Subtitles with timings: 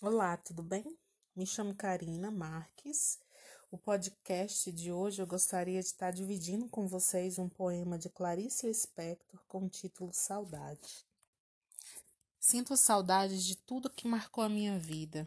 [0.00, 0.96] Olá, tudo bem?
[1.34, 3.18] Me chamo Karina Marques.
[3.68, 8.68] O podcast de hoje eu gostaria de estar dividindo com vocês um poema de Clarice
[8.68, 11.04] Lispector com o título Saudade.
[12.38, 15.26] Sinto saudades de tudo que marcou a minha vida.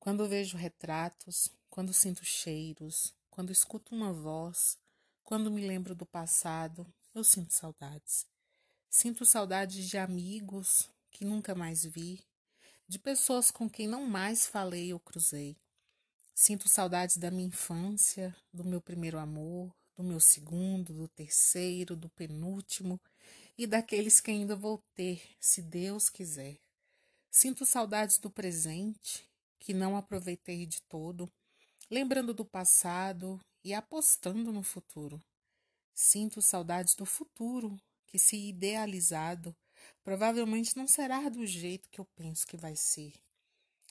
[0.00, 4.76] Quando vejo retratos, quando sinto cheiros, quando escuto uma voz,
[5.22, 8.26] quando me lembro do passado, eu sinto saudades.
[8.90, 12.26] Sinto saudades de amigos que nunca mais vi,
[12.92, 15.56] de pessoas com quem não mais falei ou cruzei.
[16.34, 22.10] Sinto saudades da minha infância, do meu primeiro amor, do meu segundo, do terceiro, do
[22.10, 23.00] penúltimo
[23.56, 26.58] e daqueles que ainda vou ter, se Deus quiser.
[27.30, 29.26] Sinto saudades do presente,
[29.58, 31.32] que não aproveitei de todo,
[31.90, 35.18] lembrando do passado e apostando no futuro.
[35.94, 39.56] Sinto saudades do futuro, que, se idealizado,
[40.02, 43.12] Provavelmente não será do jeito que eu penso que vai ser.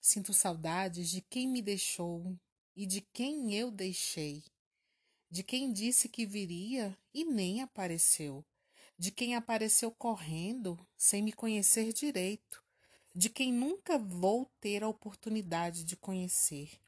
[0.00, 2.38] Sinto saudades de quem me deixou
[2.76, 4.44] e de quem eu deixei.
[5.28, 8.44] De quem disse que viria e nem apareceu.
[8.96, 12.62] De quem apareceu correndo sem me conhecer direito.
[13.14, 16.80] De quem nunca vou ter a oportunidade de conhecer.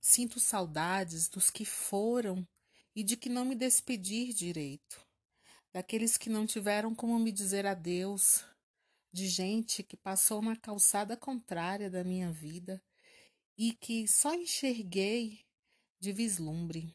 [0.00, 2.46] Sinto saudades dos que foram
[2.94, 5.07] e de que não me despedir direito
[5.72, 8.44] daqueles que não tiveram como me dizer adeus,
[9.12, 12.82] de gente que passou na calçada contrária da minha vida
[13.56, 15.44] e que só enxerguei
[15.98, 16.94] de vislumbre.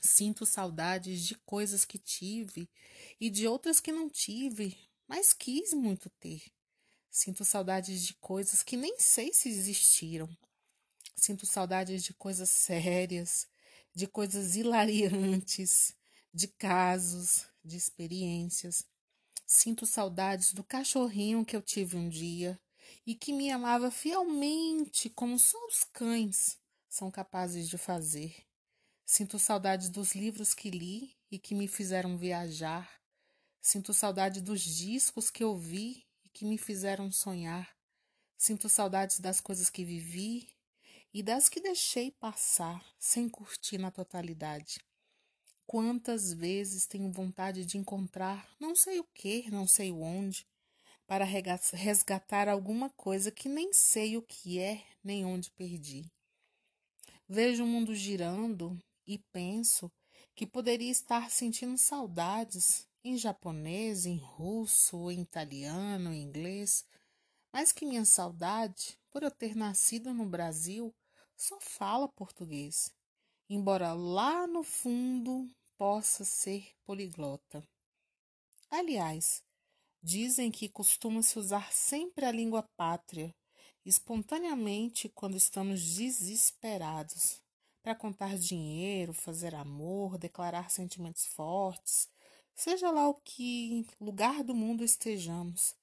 [0.00, 2.68] Sinto saudades de coisas que tive
[3.20, 6.42] e de outras que não tive, mas quis muito ter.
[7.10, 10.28] Sinto saudades de coisas que nem sei se existiram.
[11.16, 13.46] Sinto saudades de coisas sérias,
[13.94, 15.94] de coisas hilariantes,
[16.32, 18.86] de casos, de experiências.
[19.46, 22.58] Sinto saudades do cachorrinho que eu tive um dia
[23.06, 26.58] e que me amava fielmente, como só os cães
[26.88, 28.46] são capazes de fazer.
[29.04, 33.00] Sinto saudades dos livros que li e que me fizeram viajar.
[33.60, 37.76] Sinto saudade dos discos que ouvi e que me fizeram sonhar.
[38.36, 40.48] Sinto saudades das coisas que vivi
[41.12, 44.80] e das que deixei passar sem curtir na totalidade.
[45.70, 50.44] Quantas vezes tenho vontade de encontrar não sei o que, não sei onde,
[51.06, 56.10] para resgatar alguma coisa que nem sei o que é nem onde perdi.
[57.28, 58.76] Vejo o mundo girando
[59.06, 59.88] e penso
[60.34, 66.84] que poderia estar sentindo saudades em japonês, em russo, em italiano, em inglês,
[67.52, 70.92] mas que minha saudade, por eu ter nascido no Brasil,
[71.36, 72.92] só fala português.
[73.48, 75.48] Embora lá no fundo
[75.80, 77.66] possa ser poliglota.
[78.70, 79.42] Aliás,
[80.02, 83.34] dizem que costuma-se usar sempre a língua pátria,
[83.82, 87.40] espontaneamente quando estamos desesperados,
[87.82, 92.10] para contar dinheiro, fazer amor, declarar sentimentos fortes,
[92.54, 95.74] seja lá o que lugar do mundo estejamos.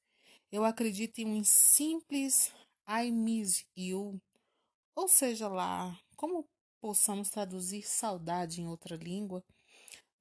[0.52, 2.54] Eu acredito em um simples
[2.88, 4.22] I miss you,
[4.96, 6.48] ou seja lá, como
[6.80, 9.44] possamos traduzir saudade em outra língua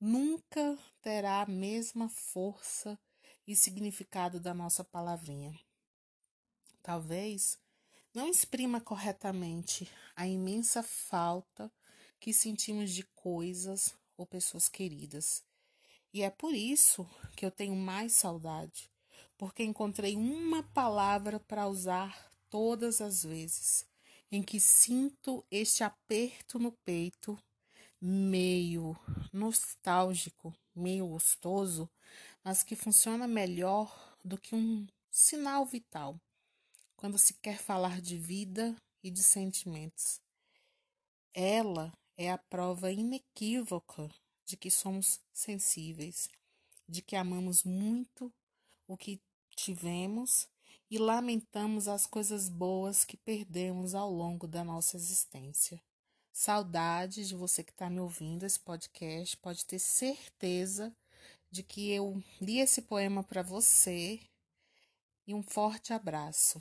[0.01, 2.99] nunca terá a mesma força
[3.47, 5.59] e significado da nossa palavrinha.
[6.83, 7.59] Talvez
[8.15, 11.71] não exprima corretamente a imensa falta
[12.19, 15.45] que sentimos de coisas ou pessoas queridas.
[16.13, 18.91] E é por isso que eu tenho mais saudade,
[19.37, 23.87] porque encontrei uma palavra para usar todas as vezes
[24.31, 27.39] em que sinto este aperto no peito
[28.01, 28.97] meio
[29.33, 31.89] nostálgico, meio gostoso,
[32.45, 36.21] mas que funciona melhor do que um sinal vital
[36.97, 40.21] quando se quer falar de vida e de sentimentos.
[41.35, 44.11] Ela é a prova inequívoca
[44.45, 46.29] de que somos sensíveis,
[46.89, 48.33] de que amamos muito
[48.87, 49.21] o que
[49.55, 50.49] tivemos
[50.91, 55.83] e lamentamos as coisas boas que perdemos ao longo da nossa existência.
[56.39, 59.35] Saudades de você que está me ouvindo esse podcast.
[59.39, 60.95] Pode ter certeza
[61.51, 64.21] de que eu li esse poema para você.
[65.27, 66.61] E um forte abraço.